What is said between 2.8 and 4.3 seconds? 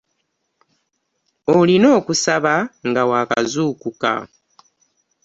nga wakazuukuka.